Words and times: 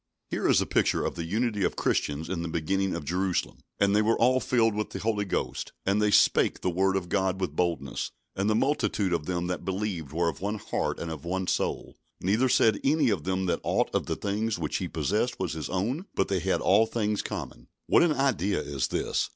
Here 0.31 0.47
is 0.47 0.59
a 0.61 0.65
picture 0.65 1.05
of 1.05 1.13
the 1.13 1.25
unity 1.25 1.63
of 1.63 1.75
Christians 1.75 2.27
in 2.27 2.41
the 2.41 2.47
beginning 2.47 2.95
in 2.95 3.05
Jerusalem: 3.05 3.59
"And 3.79 3.95
they 3.95 4.01
were 4.01 4.17
all 4.17 4.39
filled 4.39 4.73
with 4.73 4.89
the 4.89 4.97
Holy 4.97 5.25
Ghost, 5.25 5.73
and 5.85 6.01
they 6.01 6.09
spake 6.09 6.61
the 6.61 6.71
word 6.71 6.95
of 6.95 7.07
God 7.07 7.39
with 7.39 7.55
boldness. 7.55 8.09
And 8.35 8.49
the 8.49 8.55
multitude 8.55 9.13
of 9.13 9.27
them 9.27 9.45
that 9.45 9.63
believed 9.63 10.11
were 10.11 10.27
of 10.27 10.41
one 10.41 10.57
heart 10.57 10.97
and 10.97 11.11
of 11.11 11.23
one 11.23 11.45
soul; 11.45 11.97
neither 12.19 12.49
said 12.49 12.79
any 12.83 13.11
of 13.11 13.25
them 13.25 13.45
that 13.45 13.59
aught 13.61 13.91
of 13.93 14.07
the 14.07 14.15
things 14.15 14.57
which 14.57 14.77
he 14.77 14.87
possessed 14.87 15.39
was 15.39 15.53
his 15.53 15.69
own; 15.69 16.07
but 16.15 16.29
they 16.29 16.39
had 16.39 16.61
all 16.61 16.87
things 16.87 17.21
common." 17.21 17.67
What 17.85 18.01
an 18.01 18.13
ideal 18.13 18.61
is 18.61 18.87
this! 18.87 19.29